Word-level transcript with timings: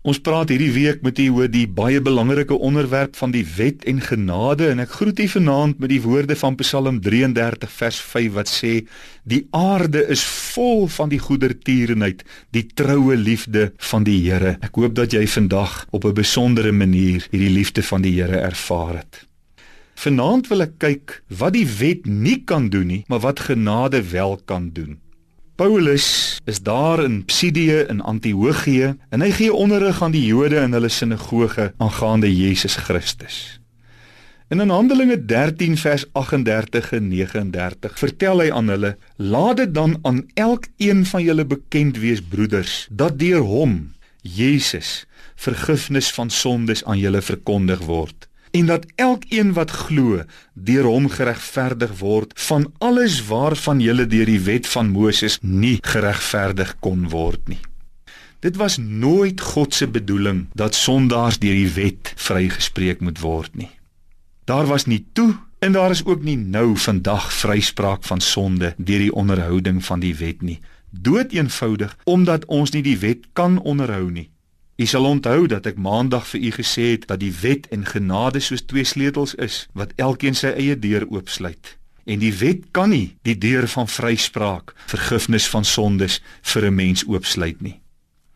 Ons 0.00 0.16
praat 0.24 0.48
hierdie 0.48 0.72
week 0.72 1.02
met 1.04 1.18
u 1.20 1.26
oor 1.36 1.48
die 1.52 1.66
baie 1.68 2.00
belangrike 2.00 2.56
onderwerp 2.56 3.18
van 3.20 3.34
die 3.34 3.42
wet 3.58 3.82
en 3.90 3.98
genade 4.00 4.70
en 4.72 4.78
ek 4.80 4.94
groet 4.96 5.18
u 5.20 5.26
vanaand 5.28 5.82
met 5.82 5.92
die 5.92 6.00
woorde 6.00 6.36
van 6.40 6.56
Psalm 6.62 7.02
33 7.04 7.74
vers 7.82 7.98
5 8.12 8.30
wat 8.38 8.48
sê 8.48 8.70
die 9.28 9.42
aarde 9.52 10.06
is 10.08 10.22
vol 10.54 10.86
van 10.88 11.12
die 11.12 11.20
goedertierenheid 11.20 12.24
die 12.56 12.64
troue 12.80 13.18
liefde 13.20 13.74
van 13.90 14.08
die 14.08 14.16
Here. 14.24 14.54
Ek 14.64 14.80
hoop 14.80 14.96
dat 14.96 15.12
jy 15.12 15.26
vandag 15.28 15.84
op 15.92 16.08
'n 16.08 16.16
besondere 16.16 16.72
manier 16.72 17.28
hierdie 17.28 17.52
liefde 17.52 17.82
van 17.82 18.00
die 18.00 18.16
Here 18.16 18.40
ervaar 18.40 19.04
het. 19.04 19.26
Vanaand 20.00 20.48
wil 20.48 20.62
ek 20.62 20.78
kyk 20.78 21.22
wat 21.28 21.52
die 21.52 21.68
wet 21.68 22.06
nie 22.06 22.40
kan 22.40 22.72
doen 22.72 22.86
nie, 22.86 23.04
maar 23.08 23.20
wat 23.20 23.40
genade 23.52 24.00
wel 24.00 24.40
kan 24.46 24.70
doen. 24.72 24.96
Paulus 25.60 26.40
is 26.44 26.62
daar 26.62 27.04
in 27.04 27.24
Psidië 27.24 27.84
in 27.88 28.00
Antiochië 28.00 28.94
en 29.08 29.20
hy 29.20 29.28
gee 29.36 29.52
onderrig 29.52 29.98
aan 30.02 30.14
die 30.14 30.22
Jode 30.24 30.56
in 30.56 30.72
hulle 30.72 30.88
sinagoge 30.88 31.66
aangaande 31.76 32.30
Jesus 32.32 32.78
Christus. 32.86 33.60
En 34.48 34.64
in 34.64 34.72
Handelinge 34.72 35.18
13 35.20 35.76
vers 35.76 36.06
38 36.16 36.88
en 36.96 37.10
39 37.12 37.98
vertel 38.00 38.40
hy 38.40 38.48
aan 38.56 38.72
hulle: 38.72 38.94
"Laat 39.16 39.60
dit 39.60 39.74
dan 39.74 39.98
aan 40.02 40.22
elkeen 40.34 41.04
van 41.12 41.22
julle 41.22 41.44
bekend 41.44 42.00
wees, 42.00 42.24
broeders, 42.24 42.86
dat 42.88 43.18
deur 43.20 43.44
hom, 43.44 43.92
Jesus, 44.22 45.04
vergifnis 45.36 46.08
van 46.16 46.30
sondes 46.30 46.84
aan 46.84 46.98
julle 47.04 47.20
verkondig 47.20 47.84
word." 47.84 48.29
En 48.50 48.66
dat 48.66 48.86
elkeen 48.94 49.52
wat 49.52 49.70
glo 49.70 50.22
deur 50.54 50.84
hom 50.84 51.08
geregverdig 51.08 51.98
word 51.98 52.32
van 52.48 52.72
alles 52.78 53.20
waarvan 53.26 53.80
julle 53.80 54.06
deur 54.06 54.26
die 54.26 54.40
wet 54.40 54.66
van 54.66 54.90
Moses 54.90 55.38
nie 55.40 55.78
geregverdig 55.82 56.76
kon 56.80 57.08
word 57.08 57.48
nie. 57.48 57.60
Dit 58.40 58.56
was 58.56 58.78
nooit 58.78 59.40
God 59.40 59.74
se 59.74 59.88
bedoeling 59.88 60.46
dat 60.54 60.74
sondaars 60.74 61.38
deur 61.38 61.54
die 61.54 61.72
wet 61.76 62.12
vrygespreek 62.16 63.00
moet 63.00 63.20
word 63.20 63.54
nie. 63.54 63.70
Daar 64.44 64.66
was 64.66 64.86
nie 64.86 65.04
toe 65.12 65.34
en 65.58 65.72
daar 65.72 65.90
is 65.90 66.04
ook 66.04 66.22
nie 66.22 66.36
nou 66.36 66.76
vandag 66.76 67.32
vryspraak 67.32 68.02
van 68.02 68.20
sonde 68.20 68.74
deur 68.76 68.98
die 68.98 69.14
onderhouding 69.14 69.84
van 69.84 70.00
die 70.00 70.14
wet 70.16 70.42
nie. 70.42 70.60
Dood 70.90 71.32
eenvoudig 71.32 71.96
omdat 72.04 72.44
ons 72.44 72.70
nie 72.70 72.82
die 72.82 72.98
wet 72.98 73.28
kan 73.32 73.60
onderhou 73.60 74.10
nie. 74.10 74.30
U 74.80 74.86
sal 74.86 75.04
onthou 75.04 75.44
dat 75.44 75.66
ek 75.68 75.76
maandag 75.76 76.24
vir 76.30 76.40
u 76.40 76.50
gesê 76.56 76.84
het 76.94 77.02
dat 77.10 77.20
die 77.20 77.34
wet 77.42 77.66
en 77.68 77.82
genade 77.84 78.40
soos 78.40 78.62
twee 78.64 78.86
sleutels 78.88 79.34
is 79.36 79.66
wat 79.76 79.92
elkeen 80.00 80.38
sy 80.38 80.54
eie 80.56 80.76
deur 80.78 81.04
oopsluit. 81.12 81.74
En 82.08 82.22
die 82.22 82.32
wet 82.40 82.62
kan 82.72 82.88
nie 82.88 83.10
die 83.28 83.36
deur 83.36 83.68
van 83.68 83.90
vryspraak, 83.92 84.72
vergifnis 84.88 85.50
van 85.52 85.68
sondes 85.68 86.22
vir 86.52 86.70
'n 86.70 86.74
mens 86.74 87.04
oopsluit 87.04 87.60
nie. 87.60 87.76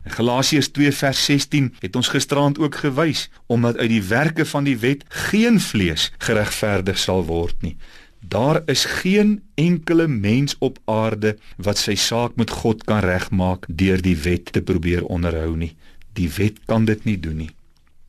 In 0.05 0.11
Galasiërs 0.11 0.69
2 0.69 0.93
vers 0.93 1.25
16 1.25 1.75
het 1.81 1.97
ons 1.97 2.09
gisterand 2.09 2.59
ook 2.59 2.75
gewys 2.75 3.31
omdat 3.47 3.77
uit 3.77 3.89
die 3.89 4.03
werke 4.03 4.45
van 4.45 4.65
die 4.65 4.79
wet 4.79 5.05
geen 5.09 5.61
vlees 5.61 6.13
geregverdig 6.19 6.99
sal 6.99 7.25
word 7.25 7.63
nie. 7.63 7.77
Daar 8.21 8.63
is 8.67 8.85
geen 8.85 9.43
enkele 9.55 10.09
mens 10.09 10.57
op 10.59 10.79
aarde 10.85 11.37
wat 11.57 11.79
sy 11.79 11.95
saak 11.95 12.37
met 12.37 12.51
God 12.51 12.85
kan 12.85 13.01
regmaak 13.01 13.65
deur 13.69 14.03
die 14.03 14.17
wet 14.17 14.53
te 14.53 14.63
probeer 14.63 15.05
onderhou 15.05 15.57
nie. 15.57 15.77
Die 16.15 16.31
wet 16.37 16.61
kan 16.71 16.87
dit 16.89 17.05
nie 17.05 17.19
doen 17.21 17.37
nie. 17.45 17.51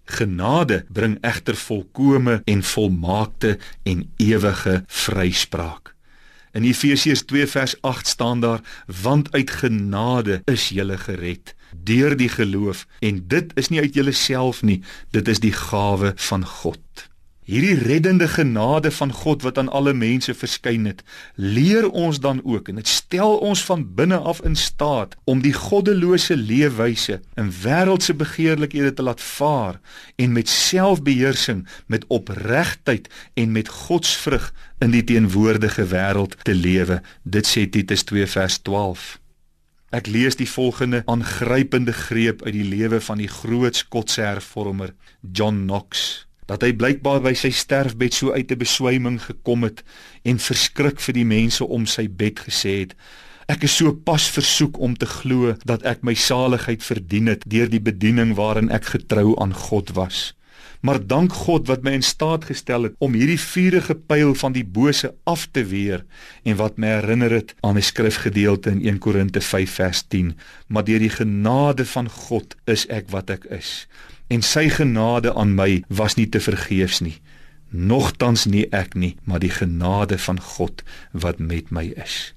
Genade 0.05 0.83
bring 0.93 1.17
egter 1.25 1.57
volkome 1.57 2.41
en 2.45 2.61
volmaakte 2.63 3.57
en 3.83 4.05
ewige 4.21 4.83
vryspraak. 4.87 5.95
In 6.55 6.63
Efesiërs 6.63 7.25
2 7.27 7.47
vers 7.47 7.73
8 7.81 8.07
staan 8.07 8.39
daar: 8.39 8.61
"Want 9.01 9.31
uit 9.31 9.51
genade 9.51 10.41
is 10.45 10.69
jy 10.69 10.97
gered 10.97 11.55
deur 11.83 12.17
die 12.17 12.29
geloof 12.29 12.87
en 12.99 13.27
dit 13.27 13.51
is 13.55 13.67
nie 13.69 13.79
uit 13.79 13.93
jouself 13.93 14.61
nie, 14.61 14.81
dit 15.11 15.27
is 15.27 15.39
die 15.39 15.51
gawe 15.51 16.13
van 16.15 16.45
God." 16.45 17.09
Hierdie 17.45 17.75
reddende 17.77 18.25
genade 18.27 18.89
van 18.91 19.11
God 19.13 19.43
wat 19.45 19.57
aan 19.61 19.69
alle 19.69 19.93
mense 19.93 20.33
verskyn 20.33 20.87
het, 20.89 21.03
leer 21.35 21.85
ons 21.89 22.17
dan 22.19 22.39
ook 22.43 22.71
en 22.71 22.79
dit 22.81 22.89
stel 22.89 23.37
ons 23.37 23.61
van 23.67 23.83
binne 23.95 24.17
af 24.17 24.41
in 24.41 24.57
staat 24.57 25.13
om 25.29 25.43
die 25.45 25.53
goddelose 25.53 26.33
leefwyse 26.37 27.19
in 27.37 27.53
wêreldse 27.61 28.17
begeerlikhede 28.17 28.93
te 28.97 29.05
laat 29.05 29.21
vaar 29.21 29.77
en 30.15 30.33
met 30.33 30.49
selfbeheersing, 30.49 31.67
met 31.85 32.09
opregtheid 32.09 33.13
en 33.33 33.51
met 33.51 33.69
godsvrug 33.69 34.49
in 34.81 34.97
die 34.97 35.03
teenwoordige 35.03 35.85
wêreld 35.93 36.41
te 36.41 36.57
lewe. 36.57 37.01
Dit 37.21 37.45
sê 37.45 37.69
Titus 37.69 38.09
2 38.09 38.25
vers 38.25 38.57
12. 38.65 39.19
Ek 39.93 40.09
lees 40.09 40.33
die 40.35 40.49
volgende 40.49 41.05
aangrypende 41.05 41.93
greep 41.93 42.41
uit 42.41 42.57
die 42.57 42.69
lewe 42.73 42.97
van 43.01 43.21
die 43.21 43.29
groot 43.29 43.77
Skotse 43.85 44.25
hervormer 44.25 44.97
John 45.21 45.67
Knox 45.69 46.25
dat 46.49 46.61
hy 46.65 46.71
blykbaar 46.77 47.21
by 47.25 47.33
sy 47.37 47.51
sterfbed 47.53 48.13
so 48.13 48.31
uit 48.31 48.51
'n 48.51 48.61
beswyming 48.61 49.19
gekom 49.21 49.63
het 49.63 49.83
en 50.23 50.39
verskrik 50.39 50.99
vir 50.99 51.13
die 51.13 51.25
mense 51.25 51.65
om 51.65 51.85
sy 51.85 52.07
bed 52.07 52.39
gesê 52.47 52.79
het 52.85 52.95
ek 53.47 53.63
is 53.63 53.75
so 53.77 53.93
pas 53.93 54.29
versoek 54.29 54.79
om 54.79 54.95
te 54.95 55.05
glo 55.05 55.55
dat 55.65 55.83
ek 55.85 56.03
my 56.03 56.13
saligheid 56.13 56.83
verdien 56.83 57.27
het 57.27 57.43
deur 57.45 57.69
die 57.69 57.81
bediening 57.81 58.35
waarin 58.35 58.69
ek 58.69 58.85
getrou 58.95 59.35
aan 59.41 59.53
God 59.53 59.93
was 59.93 60.33
maar 60.85 61.01
dank 61.01 61.33
God 61.33 61.67
wat 61.67 61.81
my 61.85 61.95
in 61.97 62.05
staat 62.05 62.45
gestel 62.51 62.89
het 62.89 62.97
om 63.01 63.17
hierdie 63.17 63.39
vuurige 63.41 63.95
pyl 63.95 64.35
van 64.37 64.53
die 64.53 64.65
bose 64.65 65.13
af 65.25 65.47
te 65.51 65.65
weer 65.65 66.05
en 66.43 66.59
wat 66.61 66.77
my 66.77 66.93
herinner 66.99 67.33
het 67.33 67.55
aan 67.65 67.77
'n 67.77 67.89
skrifgedeelte 67.91 68.69
in 68.69 68.81
1 68.85 68.99
Korinte 68.99 69.41
5 69.41 69.71
vers 69.81 70.03
10 70.07 70.35
maar 70.67 70.83
deur 70.83 70.99
die 70.99 71.15
genade 71.21 71.85
van 71.85 72.09
God 72.09 72.55
is 72.65 72.85
ek 72.87 73.09
wat 73.09 73.29
ek 73.29 73.45
is 73.49 73.87
en 74.27 74.41
sy 74.41 74.69
genade 74.73 75.33
aan 75.33 75.53
my 75.57 75.83
was 75.87 76.17
nie 76.17 76.27
te 76.29 76.41
vergeefs 76.41 77.01
nie. 77.05 77.17
Nogtans 77.69 78.45
nie 78.49 78.65
ek 78.73 78.95
nie, 78.95 79.15
maar 79.25 79.41
die 79.43 79.53
genade 79.53 80.17
van 80.21 80.39
God 80.39 80.83
wat 81.11 81.39
met 81.39 81.71
my 81.71 81.91
is. 82.01 82.33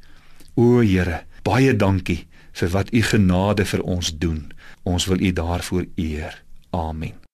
O 0.57 0.81
Here, 0.83 1.23
baie 1.47 1.77
dankie 1.77 2.25
vir 2.59 2.75
wat 2.75 2.93
u 2.93 3.03
genade 3.03 3.69
vir 3.69 3.87
ons 3.87 4.11
doen. 4.19 4.51
Ons 4.83 5.07
wil 5.07 5.23
u 5.23 5.33
daarvoor 5.33 5.87
eer. 5.97 6.43
Amen. 6.75 7.28